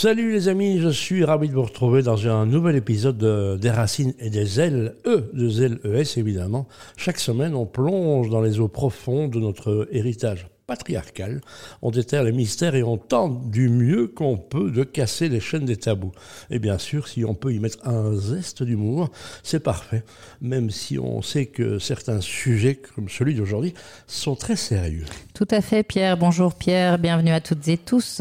Salut 0.00 0.30
les 0.30 0.46
amis, 0.46 0.78
je 0.78 0.90
suis 0.90 1.24
ravi 1.24 1.48
de 1.48 1.54
vous 1.54 1.64
retrouver 1.64 2.02
dans 2.02 2.28
un 2.28 2.46
nouvel 2.46 2.76
épisode 2.76 3.18
des 3.58 3.70
racines 3.70 4.14
et 4.20 4.30
des 4.30 4.60
ailes, 4.60 4.94
E, 5.06 5.28
de 5.32 5.60
ailes 5.60 5.80
ES 5.82 6.20
évidemment. 6.20 6.68
Chaque 6.96 7.18
semaine, 7.18 7.56
on 7.56 7.66
plonge 7.66 8.30
dans 8.30 8.40
les 8.40 8.60
eaux 8.60 8.68
profondes 8.68 9.32
de 9.32 9.40
notre 9.40 9.88
héritage 9.90 10.46
patriarcal, 10.68 11.40
on 11.80 11.90
déterre 11.90 12.22
les 12.22 12.30
mystères 12.30 12.74
et 12.74 12.82
on 12.82 12.98
tente 12.98 13.50
du 13.50 13.70
mieux 13.70 14.06
qu'on 14.06 14.36
peut 14.36 14.70
de 14.70 14.84
casser 14.84 15.30
les 15.30 15.40
chaînes 15.40 15.64
des 15.64 15.78
tabous. 15.78 16.12
Et 16.50 16.58
bien 16.58 16.76
sûr, 16.76 17.08
si 17.08 17.24
on 17.24 17.34
peut 17.34 17.54
y 17.54 17.58
mettre 17.58 17.78
un 17.88 18.14
zeste 18.14 18.62
d'humour, 18.62 19.10
c'est 19.42 19.60
parfait, 19.60 20.04
même 20.42 20.70
si 20.70 20.98
on 20.98 21.22
sait 21.22 21.46
que 21.46 21.78
certains 21.78 22.20
sujets, 22.20 22.76
comme 22.94 23.08
celui 23.08 23.34
d'aujourd'hui, 23.34 23.72
sont 24.06 24.36
très 24.36 24.56
sérieux. 24.56 25.06
Tout 25.32 25.48
à 25.50 25.62
fait, 25.62 25.82
Pierre. 25.82 26.18
Bonjour 26.18 26.54
Pierre, 26.54 26.98
bienvenue 26.98 27.32
à 27.32 27.40
toutes 27.40 27.66
et 27.68 27.78
tous. 27.78 28.20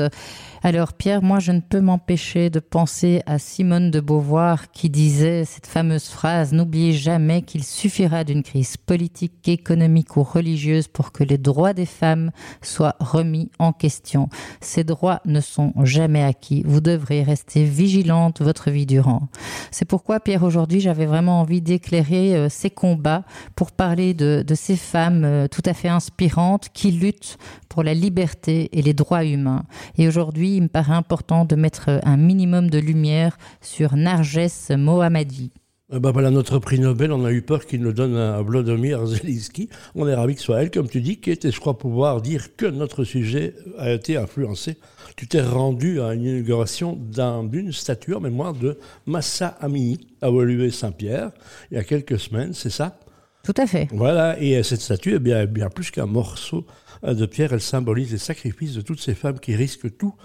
Alors 0.64 0.94
Pierre, 0.94 1.22
moi 1.22 1.40
je 1.40 1.52
ne 1.52 1.60
peux 1.60 1.82
m'empêcher 1.82 2.50
de 2.50 2.60
penser 2.60 3.22
à 3.26 3.40
Simone 3.40 3.92
de 3.92 4.00
Beauvoir 4.00 4.72
qui 4.72 4.90
disait 4.90 5.46
cette 5.46 5.68
fameuse 5.68 6.08
phrase 6.08 6.52
N'oubliez 6.52 6.94
jamais 6.94 7.44
qu'il 7.44 7.64
suffira 7.64 8.24
d'une 8.24 8.44
crise 8.44 8.76
politique, 8.76 9.48
économique 9.48 10.18
ou 10.18 10.24
religieuse 10.24 10.88
pour 10.88 11.12
que 11.12 11.24
les 11.24 11.38
droits 11.38 11.74
des 11.74 11.86
femmes 11.86 12.32
soient 12.62 12.96
remis 13.00 13.50
en 13.60 13.74
question. 13.74 14.30
Ces 14.62 14.84
droits 14.84 15.22
ne 15.26 15.42
sont 15.42 15.74
jamais 15.84 16.24
acquis. 16.24 16.64
Vous 16.66 16.82
devrez 16.82 17.24
rester 17.24 17.64
vigilante 17.64 18.42
votre 18.42 18.72
vie 18.72 18.86
durant. 18.86 19.28
C'est 19.72 19.86
pourquoi 19.86 20.20
Pierre 20.20 20.44
aujourd'hui 20.44 20.80
j'avais 20.80 21.06
vraiment 21.06 21.42
envie 21.42 21.62
d'éclairer 21.62 22.36
euh, 22.36 22.50
ces 22.50 22.70
combats 22.70 23.24
pour 23.56 23.72
parler 23.72 24.14
de, 24.14 24.44
de 24.46 24.56
ces 24.56 24.76
femmes 24.76 25.24
euh, 25.26 25.48
tout 25.48 25.62
à 25.66 25.74
fait 25.74 25.90
inspirantes 25.90 26.70
qui 26.74 26.92
luttent 26.92 27.38
pour 27.70 27.84
la 27.84 27.94
liberté 27.94 28.70
et 28.72 28.82
les 28.82 28.94
droits 28.94 29.26
humains. 29.26 29.64
Et 29.98 30.08
aujourd'hui, 30.08 30.56
il 30.56 30.64
me 30.64 30.68
paraît 30.68 30.94
important 30.94 31.46
de 31.46 31.56
mettre 31.56 32.00
un 32.04 32.18
minimum 32.18 32.70
de 32.70 32.80
lumière 32.80 33.38
sur 33.62 33.96
Narges 33.96 34.72
Mohammadi. 34.72 35.52
Eh 35.90 36.00
ben 36.00 36.12
voilà 36.12 36.32
notre 36.32 36.60
prix 36.60 36.80
Nobel, 36.80 37.14
on 37.14 37.24
a 37.24 37.32
eu 37.32 37.42
peur 37.42 37.66
qu'il 37.66 37.80
nous 37.80 37.94
donne 37.94 38.18
à 38.18 38.42
Vladimir 38.42 39.06
Zelensky. 39.06 39.70
On 39.96 40.06
est 40.06 40.16
ravi 40.16 40.34
que 40.34 40.42
ce 40.42 40.48
soit 40.48 40.62
elle, 40.62 40.70
comme 40.70 40.90
tu 40.90 41.00
dis, 41.00 41.22
qui 41.22 41.32
était, 41.32 41.50
je 41.50 41.62
crois, 41.62 41.78
pouvoir 41.78 42.22
dire 42.22 42.58
que 42.58 42.66
notre 42.66 43.06
sujet 43.06 43.56
a 43.78 43.94
été 43.94 44.18
influencé. 44.18 44.76
Tu 45.16 45.28
t'es 45.28 45.42
rendu 45.42 46.02
à 46.02 46.14
une 46.14 46.26
inauguration 46.26 46.92
d'une 46.94 47.72
statue 47.72 48.16
en 48.16 48.20
mémoire 48.20 48.54
de 48.54 48.78
Massa 49.06 49.56
Amini 49.62 50.10
à 50.22 50.30
Woluwe 50.30 50.72
Saint-Pierre, 50.72 51.32
il 51.72 51.78
y 51.78 51.80
a 51.80 51.86
quelques 51.86 52.20
semaines, 52.20 52.52
c'est 52.52 52.70
ça? 52.70 53.00
Tout 53.46 53.56
à 53.56 53.66
fait. 53.66 53.88
Voilà, 53.94 54.38
et 54.42 54.62
cette 54.64 54.82
statue 54.82 55.14
est 55.14 55.20
bien, 55.20 55.46
bien 55.46 55.70
plus 55.70 55.90
qu'un 55.90 56.06
morceau 56.06 56.68
de 57.02 57.26
pierre, 57.26 57.54
elle 57.54 57.62
symbolise 57.62 58.12
les 58.12 58.18
sacrifices 58.18 58.74
de 58.74 58.82
toutes 58.82 59.00
ces 59.00 59.16
femmes 59.16 59.40
qui 59.40 59.56
risquent 59.56 59.96
tout 59.98 60.16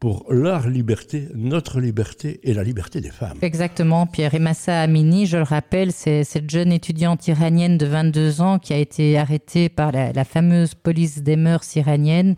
pour 0.00 0.26
leur 0.30 0.68
liberté, 0.68 1.28
notre 1.34 1.80
liberté 1.80 2.38
et 2.44 2.54
la 2.54 2.62
liberté 2.62 3.00
des 3.00 3.10
femmes. 3.10 3.36
Exactement, 3.42 4.06
Pierre. 4.06 4.34
Et 4.34 4.38
Massa 4.38 4.80
Amini, 4.80 5.26
je 5.26 5.38
le 5.38 5.42
rappelle, 5.42 5.92
c'est 5.92 6.22
cette 6.22 6.48
jeune 6.48 6.70
étudiante 6.72 7.26
iranienne 7.26 7.78
de 7.78 7.86
22 7.86 8.40
ans 8.40 8.58
qui 8.58 8.72
a 8.72 8.76
été 8.76 9.18
arrêtée 9.18 9.68
par 9.68 9.90
la, 9.90 10.12
la 10.12 10.24
fameuse 10.24 10.74
police 10.74 11.22
des 11.22 11.36
mœurs 11.36 11.74
iraniennes 11.74 12.36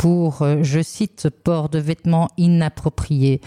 pour, 0.00 0.40
euh, 0.40 0.60
je 0.62 0.80
cite, 0.80 1.28
port 1.28 1.68
de 1.68 1.78
vêtements 1.78 2.28
inappropriés. 2.38 3.42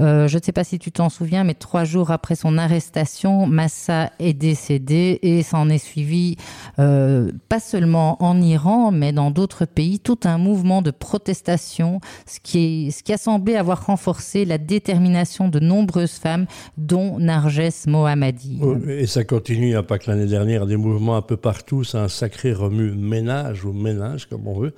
Euh, 0.00 0.26
je 0.26 0.36
ne 0.36 0.42
sais 0.42 0.50
pas 0.50 0.64
si 0.64 0.80
tu 0.80 0.90
t'en 0.90 1.08
souviens, 1.08 1.44
mais 1.44 1.54
trois 1.54 1.84
jours 1.84 2.10
après 2.10 2.34
son 2.34 2.58
arrestation, 2.58 3.46
Massa 3.46 4.10
est 4.18 4.32
décédé 4.32 5.20
et 5.22 5.44
s'en 5.44 5.68
est 5.68 5.78
suivi, 5.78 6.34
euh, 6.80 7.30
pas 7.48 7.60
seulement 7.60 8.20
en 8.20 8.42
Iran, 8.42 8.90
mais 8.90 9.12
dans 9.12 9.30
d'autres 9.30 9.64
pays, 9.64 10.00
tout 10.00 10.18
un 10.24 10.38
mouvement 10.38 10.82
de 10.82 10.90
protestation, 10.90 12.00
ce 12.26 12.40
qui, 12.42 12.92
a 13.08 13.16
semblé 13.16 13.54
avoir 13.54 13.86
renforcé 13.86 14.44
la 14.44 14.58
détermination 14.58 15.46
de 15.46 15.60
nombreuses 15.60 16.18
femmes, 16.18 16.46
dont 16.78 17.20
Narges 17.20 17.86
Mohammadi. 17.86 18.60
Et 18.88 19.06
ça 19.06 19.22
continue, 19.22 19.66
il 19.66 19.70
n'y 19.70 19.74
a 19.76 19.84
pas 19.84 20.00
que 20.00 20.10
l'année 20.10 20.26
dernière, 20.26 20.66
des 20.66 20.76
mouvements 20.76 21.16
un 21.16 21.22
peu 21.22 21.36
partout, 21.36 21.84
c'est 21.84 21.98
un 21.98 22.08
sacré 22.08 22.52
remue-ménage 22.52 23.64
ou 23.64 23.72
ménage, 23.72 24.26
comme 24.26 24.48
on 24.48 24.58
veut. 24.58 24.74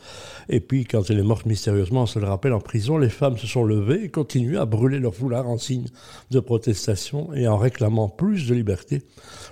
Et 0.51 0.61
puis, 0.61 0.85
quand 0.85 1.14
elle 1.15 1.21
est 1.21 1.23
morte 1.23 1.47
mystérieusement, 1.47 2.03
on 2.03 2.07
se 2.07 2.19
le 2.19 2.27
rappelle, 2.27 2.53
en 2.53 2.61
prison, 2.61 2.99
les 2.99 3.09
femmes 3.09 3.39
se 3.39 3.47
sont 3.47 3.65
levées 3.65 4.05
et 4.05 4.09
continuent 4.09 4.59
à 4.59 4.67
brûler 4.67 4.99
leur 4.99 5.15
foulard 5.15 5.49
en 5.49 5.59
signe 5.59 5.87
de 6.31 6.41
protestation 6.41 7.33
et 7.35 7.47
en 7.47 7.57
réclamant 7.57 8.09
plus 8.09 8.49
de 8.49 8.55
liberté, 8.55 9.03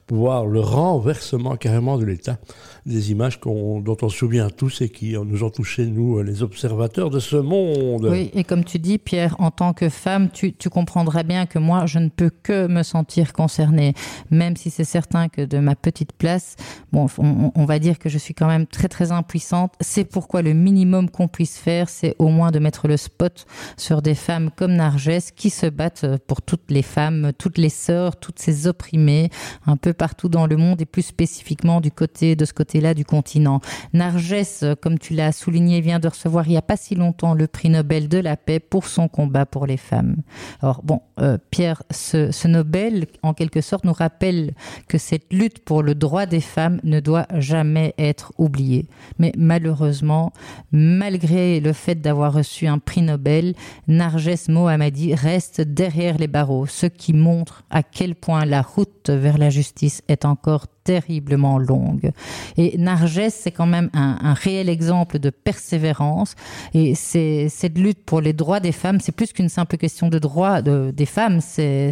pouvoir 0.07 0.45
le 0.47 0.61
renversement 0.61 1.57
carrément 1.57 1.99
de 1.99 2.05
l'État. 2.05 2.39
Des 2.85 3.13
images 3.13 3.39
dont 3.41 3.97
on 4.03 4.09
se 4.09 4.17
souvient 4.17 4.51
tous 4.51 4.81
et 4.81 4.89
qui 4.89 5.13
nous 5.13 5.45
ont 5.45 5.51
touché, 5.51 5.87
nous, 5.87 6.21
les 6.23 6.43
observateurs 6.43 7.11
de 7.11 7.21
ce 7.21 7.37
monde. 7.37 8.09
Oui, 8.11 8.31
et 8.35 8.43
comme 8.43 8.65
tu 8.65 8.81
dis, 8.81 8.99
Pierre, 8.99 9.37
en 9.39 9.53
tant 9.53 9.73
que 9.73 9.89
femme, 9.89 10.31
tu, 10.31 10.53
tu 10.53 10.69
comprendrais 10.69 11.23
bien 11.23 11.47
que 11.47 11.61
moi, 11.61 11.87
je 11.87 12.01
ne 12.01 12.09
peux 12.09 12.31
que 12.43 12.67
me 12.67 12.83
sentir 12.83 13.33
concernée, 13.33 13.95
même 14.31 14.57
si 14.57 14.71
c'est 14.71 14.85
certain 14.85 15.29
que 15.29 15.43
de 15.43 15.59
ma 15.59 15.77
petite 15.77 16.13
place, 16.13 16.57
bon, 16.93 17.07
on, 17.19 17.53
on 17.55 17.65
va 17.65 17.79
dire 17.79 18.01
que 18.01 18.09
je 18.09 18.19
suis 18.19 18.35
quand 18.35 18.49
même 18.49 18.67
très 18.67 18.89
très 18.89 19.13
impuissante. 19.13 19.75
C'est 19.81 20.05
pourquoi 20.05 20.43
le 20.43 20.53
minimum 20.53 21.09
qu'on 21.09 21.29
puisse 21.29 21.52
faire, 21.59 21.89
c'est 21.89 22.15
au 22.19 22.29
moins 22.29 22.51
de 22.51 22.59
mettre 22.59 22.89
le 22.89 22.97
spot 22.97 23.47
sur 23.77 24.03
des 24.03 24.15
femmes 24.15 24.51
comme 24.55 24.73
Narges 24.73 25.33
qui 25.37 25.51
se 25.51 25.67
battent 25.67 26.07
pour 26.27 26.43
toutes 26.43 26.71
les 26.71 26.83
femmes, 26.83 27.33
toutes 27.39 27.59
les 27.59 27.69
sœurs, 27.69 28.17
toutes 28.17 28.39
ces 28.39 28.67
opprimées, 28.67 29.31
un 29.67 29.77
peu 29.77 29.93
partout 29.93 30.29
dans 30.29 30.47
le 30.47 30.57
monde 30.57 30.81
et 30.81 30.87
plus 30.87 31.03
spécifiquement 31.03 31.81
du 31.81 31.91
côté 31.91 32.37
de 32.37 32.45
ce 32.45 32.53
côté-là 32.53 32.95
du 32.95 33.05
continent. 33.05 33.61
Narges, 33.93 34.75
comme 34.81 34.99
tu 34.99 35.15
l'as 35.15 35.33
souligné, 35.33 35.81
vient 35.81 35.99
de 35.99 36.09
recevoir 36.09 36.47
il 36.47 36.51
n'y 36.51 36.57
a 36.57 36.63
pas 36.63 36.77
si 36.77 36.95
longtemps 36.95 37.35
le 37.35 37.47
prix 37.47 37.69
Nobel 37.69 38.09
de 38.09 38.19
la 38.19 38.37
paix 38.37 38.61
pour 38.61 38.87
son 38.87 39.09
combat 39.09 39.47
pour 39.47 39.67
les 39.67 39.77
femmes. 39.77 40.17
Alors 40.61 40.83
bon, 40.83 41.01
euh, 41.21 41.39
Pierre, 41.51 41.83
ce, 41.91 42.31
ce 42.31 42.49
Nobel, 42.49 43.07
en 43.23 43.35
quelque 43.35 43.61
sorte, 43.61 43.85
nous 43.85 43.93
rappelle 43.93 44.55
que 44.89 44.99
cette 44.99 45.33
lutte 45.33 45.65
pour 45.65 45.83
le 45.83 45.95
droit 45.95 46.27
des 46.27 46.41
femmes 46.41 46.81
ne 46.85 47.01
doit 47.01 47.27
jamais 47.37 47.95
être 47.99 48.33
oubliée. 48.39 48.87
Mais 49.19 49.33
malheureusement, 49.37 50.33
malgré 50.71 51.42
le 51.61 51.73
fait 51.73 52.01
d'avoir 52.01 52.33
reçu 52.33 52.67
un 52.67 52.79
prix 52.79 53.03
Nobel, 53.03 53.55
Narges 53.89 54.49
Mohammadi 54.49 55.15
reste 55.15 55.61
derrière 55.61 56.19
les 56.19 56.27
barreaux, 56.29 56.67
ce 56.67 56.87
qui 56.87 57.13
montre 57.13 57.65
à 57.71 57.83
quel 57.83 58.15
point 58.15 58.45
la 58.45 58.63
route 58.63 59.11
vers 59.11 59.39
la 59.39 59.51
justice 59.51 60.03
est 60.09 60.25
encore 60.25 60.67
terriblement 60.85 61.59
longue. 61.59 62.13
Et 62.57 62.77
Narges, 62.79 63.29
c'est 63.31 63.51
quand 63.51 63.67
même 63.67 63.91
un, 63.93 64.35
réel 64.35 64.69
exemple 64.69 65.19
de 65.19 65.31
persévérance. 65.31 66.35
Et 66.75 66.95
cette 66.95 67.79
lutte 67.79 68.05
pour 68.05 68.21
les 68.21 68.33
droits 68.33 68.61
des 68.61 68.73
femmes, 68.73 69.01
c'est 69.01 69.13
plus 69.13 69.33
qu'une 69.33 69.49
simple 69.49 69.77
question 69.77 70.09
de 70.09 70.19
droits 70.19 70.63
de, 70.63 70.91
des 70.91 71.07
femmes, 71.07 71.41
c'est 71.41 71.91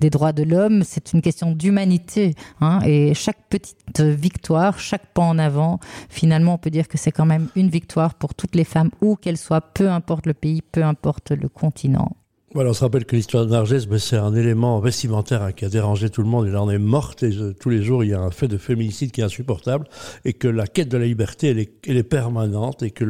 des 0.00 0.10
droits 0.10 0.32
de 0.32 0.42
l'homme, 0.42 0.82
c'est 0.84 1.12
une 1.12 1.22
question 1.22 1.52
d'humanité. 1.52 2.34
Hein, 2.60 2.80
et 2.84 3.14
chaque 3.14 3.48
petite 3.48 4.00
victoire, 4.00 4.78
chaque 4.78 5.06
pas 5.12 5.22
en 5.22 5.38
avant, 5.38 5.78
finalement, 6.08 6.54
on 6.54 6.58
peut 6.58 6.70
dire 6.70 6.88
que 6.88 6.98
c'est 6.98 7.12
quand 7.12 7.26
même 7.26 7.48
une 7.56 7.68
victoire 7.68 8.14
pour 8.14 8.34
toutes 8.34 8.54
les 8.54 8.64
femmes, 8.64 8.90
où 9.00 9.16
qu'elles 9.16 9.38
soient, 9.38 9.60
peu 9.60 9.90
importe 9.90 10.26
le 10.26 10.34
pays, 10.34 10.62
peu 10.62 10.84
importe 10.84 11.30
le 11.30 11.48
continent. 11.48 12.16
Voilà, 12.54 12.70
on 12.70 12.72
se 12.72 12.84
rappelle 12.84 13.04
que 13.04 13.16
l'histoire 13.16 13.46
de 13.46 13.50
Nargès, 13.50 13.88
ben, 13.88 13.98
c'est 13.98 14.16
un 14.16 14.32
élément 14.32 14.78
vestimentaire 14.78 15.42
hein, 15.42 15.50
qui 15.50 15.64
a 15.64 15.68
dérangé 15.68 16.08
tout 16.08 16.22
le 16.22 16.28
monde. 16.28 16.46
Il 16.46 16.56
en 16.56 16.70
est 16.70 16.78
morte 16.78 17.24
et 17.24 17.36
euh, 17.36 17.52
tous 17.52 17.68
les 17.68 17.82
jours, 17.82 18.04
il 18.04 18.10
y 18.10 18.14
a 18.14 18.20
un 18.20 18.30
fait 18.30 18.46
de 18.46 18.58
féminicide 18.58 19.10
qui 19.10 19.22
est 19.22 19.24
insupportable 19.24 19.88
et 20.24 20.34
que 20.34 20.46
la 20.46 20.68
quête 20.68 20.88
de 20.88 20.96
la 20.96 21.06
liberté, 21.06 21.48
elle 21.48 21.96
est, 21.96 22.02
permanente 22.04 22.84
et 22.84 22.92
que 22.92 23.04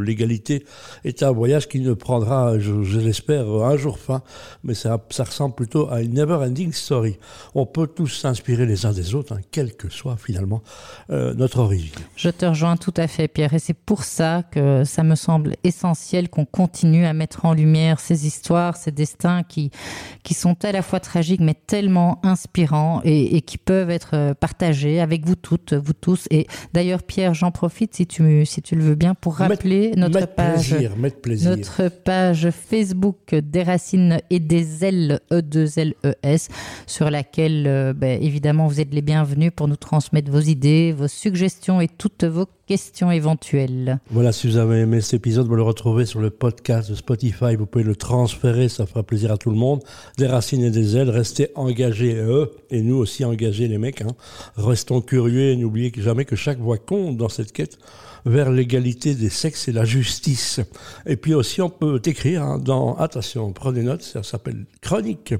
l'égalité 0.00 0.64
est 1.02 1.24
un 1.24 1.32
voyage 1.32 1.66
qui 1.66 1.80
ne 1.80 1.92
prendra, 1.92 2.56
je, 2.60 3.00
l'espère, 3.00 3.48
un 3.48 3.76
jour 3.76 3.98
fin. 3.98 4.22
Mais 4.62 4.74
ça, 4.74 5.04
ça 5.10 5.24
ressemble 5.24 5.56
plutôt 5.56 5.90
à 5.90 6.00
une 6.00 6.14
never-ending 6.14 6.72
story. 6.72 7.16
On 7.56 7.66
peut 7.66 7.88
tous 7.88 8.06
s'inspirer 8.06 8.64
les 8.64 8.86
uns 8.86 8.92
des 8.92 9.16
autres, 9.16 9.32
hein, 9.32 9.40
quelle 9.50 9.74
que 9.74 9.88
soit 9.88 10.16
finalement 10.16 10.62
euh, 11.10 11.34
notre 11.34 11.58
origine. 11.58 11.90
Je 12.14 12.28
te 12.28 12.46
rejoins 12.46 12.76
tout 12.76 12.94
à 12.96 13.08
fait, 13.08 13.26
Pierre. 13.26 13.54
Et 13.54 13.58
c'est 13.58 13.74
pour 13.74 14.04
ça 14.04 14.44
que 14.52 14.84
ça 14.84 15.02
me 15.02 15.16
semble 15.16 15.56
essentiel 15.64 16.28
qu'on 16.28 16.44
continue 16.44 17.06
à 17.06 17.12
mettre 17.12 17.44
en 17.44 17.54
lumière 17.54 17.98
ces 17.98 18.28
histoires, 18.28 18.76
ces 18.84 18.92
destins 18.92 19.42
qui, 19.42 19.70
qui 20.22 20.34
sont 20.34 20.56
à 20.64 20.72
la 20.72 20.82
fois 20.82 21.00
tragiques 21.00 21.40
mais 21.40 21.54
tellement 21.54 22.20
inspirants 22.22 23.00
et, 23.04 23.36
et 23.36 23.40
qui 23.42 23.58
peuvent 23.58 23.90
être 23.90 24.10
euh, 24.14 24.34
partagés 24.34 25.00
avec 25.00 25.26
vous 25.26 25.36
toutes, 25.36 25.72
vous 25.72 25.92
tous. 25.92 26.26
Et 26.30 26.46
d'ailleurs, 26.72 27.02
Pierre, 27.02 27.34
j'en 27.34 27.50
profite 27.50 27.94
si 27.94 28.06
tu, 28.06 28.44
si 28.46 28.62
tu 28.62 28.76
le 28.76 28.82
veux 28.82 28.94
bien 28.94 29.14
pour 29.14 29.36
rappeler 29.36 29.88
mettre, 29.88 29.98
notre 29.98 30.20
mettre 30.20 30.34
page, 30.34 30.70
plaisir, 30.70 30.96
mettre 30.96 31.20
plaisir. 31.20 31.50
notre 31.50 31.88
page 31.88 32.50
Facebook 32.50 33.34
des 33.34 33.62
racines 33.62 34.20
et 34.30 34.40
des 34.40 34.84
ailes 34.84 35.20
E2LES 35.30 36.48
sur 36.86 37.10
laquelle, 37.10 37.66
euh, 37.66 37.92
ben, 37.92 38.22
évidemment, 38.22 38.66
vous 38.66 38.80
êtes 38.80 38.92
les 38.92 39.02
bienvenus 39.02 39.52
pour 39.54 39.68
nous 39.68 39.76
transmettre 39.76 40.30
vos 40.30 40.40
idées, 40.40 40.92
vos 40.92 41.08
suggestions 41.08 41.80
et 41.80 41.88
toutes 41.88 42.24
vos 42.24 42.46
questions 42.66 43.10
éventuelles. 43.10 43.98
Voilà, 44.10 44.32
si 44.32 44.46
vous 44.46 44.56
avez 44.56 44.80
aimé 44.80 45.00
cet 45.00 45.14
épisode, 45.14 45.46
vous 45.46 45.56
le 45.56 45.62
retrouvez 45.62 46.06
sur 46.06 46.20
le 46.20 46.30
podcast 46.30 46.90
de 46.90 46.94
Spotify. 46.94 47.56
Vous 47.56 47.66
pouvez 47.66 47.84
le 47.84 47.96
transférer, 47.96 48.68
ça 48.74 48.86
fera 48.86 49.02
plaisir 49.02 49.32
à 49.32 49.38
tout 49.38 49.50
le 49.50 49.56
monde. 49.56 49.82
Des 50.18 50.26
racines 50.26 50.62
et 50.62 50.70
des 50.70 50.96
ailes, 50.96 51.10
restez 51.10 51.48
engagés, 51.54 52.14
eux, 52.14 52.52
et 52.70 52.82
nous 52.82 52.96
aussi 52.96 53.24
engagés, 53.24 53.68
les 53.68 53.78
mecs. 53.78 54.02
Hein. 54.02 54.14
Restons 54.56 55.00
curieux 55.00 55.50
et 55.50 55.56
n'oubliez 55.56 55.92
jamais 55.96 56.24
que 56.24 56.36
chaque 56.36 56.58
voix 56.58 56.78
compte 56.78 57.16
dans 57.16 57.28
cette 57.28 57.52
quête 57.52 57.78
vers 58.26 58.50
l'égalité 58.50 59.14
des 59.14 59.28
sexes 59.28 59.68
et 59.68 59.72
la 59.72 59.84
justice. 59.84 60.60
Et 61.06 61.16
puis 61.16 61.34
aussi, 61.34 61.60
on 61.60 61.70
peut 61.70 62.00
écrire 62.04 62.42
hein, 62.42 62.58
dans, 62.58 62.96
attention, 62.96 63.52
prenez 63.52 63.82
note, 63.82 64.02
ça 64.02 64.22
s'appelle 64.22 64.64
Chronique 64.80 65.34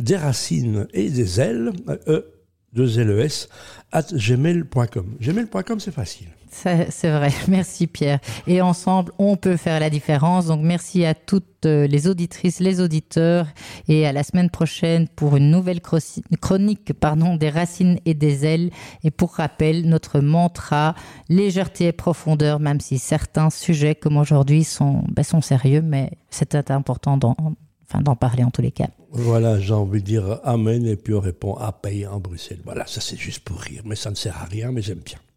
des 0.00 0.16
racines 0.16 0.86
et 0.92 1.10
des 1.10 1.40
ailes, 1.40 1.72
E, 2.08 2.33
2 2.74 3.04
LES, 3.04 3.48
at 3.92 4.12
gmail.com. 4.12 5.16
Gmail.com, 5.20 5.80
c'est 5.80 5.92
facile. 5.92 6.28
C'est 6.54 7.10
vrai, 7.10 7.30
merci 7.48 7.86
Pierre. 7.86 8.20
Et 8.46 8.60
ensemble, 8.60 9.12
on 9.18 9.36
peut 9.36 9.56
faire 9.56 9.80
la 9.80 9.90
différence. 9.90 10.46
Donc 10.46 10.60
merci 10.62 11.04
à 11.04 11.14
toutes 11.14 11.66
euh, 11.66 11.86
les 11.86 12.06
auditrices, 12.06 12.60
les 12.60 12.80
auditeurs 12.80 13.48
et 13.88 14.06
à 14.06 14.12
la 14.12 14.22
semaine 14.22 14.50
prochaine 14.50 15.08
pour 15.08 15.36
une 15.36 15.50
nouvelle 15.50 15.80
chronique 15.80 16.92
pardon, 16.92 17.36
des 17.36 17.50
racines 17.50 17.98
et 18.04 18.14
des 18.14 18.46
ailes. 18.46 18.70
Et 19.02 19.10
pour 19.10 19.34
rappel, 19.34 19.88
notre 19.88 20.20
mantra, 20.20 20.94
légèreté 21.28 21.86
et 21.86 21.92
profondeur, 21.92 22.60
même 22.60 22.80
si 22.80 22.98
certains 22.98 23.50
sujets 23.50 23.96
comme 23.96 24.16
aujourd'hui 24.16 24.62
sont, 24.62 25.02
ben, 25.08 25.24
sont 25.24 25.40
sérieux, 25.40 25.82
mais 25.82 26.12
c'est 26.30 26.70
important 26.70 27.18
enfin, 28.00 28.14
parler 28.14 28.44
en 28.44 28.50
tous 28.50 28.62
les 28.62 28.70
cas. 28.70 28.88
Voilà, 29.10 29.60
j'ai 29.60 29.74
envie 29.74 30.00
de 30.00 30.06
dire 30.06 30.40
Amen 30.44 30.86
et 30.86 30.96
puis 30.96 31.14
on 31.14 31.20
répond 31.20 31.54
à 31.54 31.72
payer 31.72 32.06
en 32.06 32.18
Bruxelles. 32.18 32.60
Voilà, 32.64 32.86
ça 32.86 33.00
c'est 33.00 33.16
juste 33.16 33.40
pour 33.40 33.60
rire, 33.60 33.82
mais 33.84 33.96
ça 33.96 34.10
ne 34.10 34.16
sert 34.16 34.36
à 34.36 34.44
rien, 34.44 34.72
mais 34.72 34.82
j'aime 34.82 35.00
bien. 35.04 35.18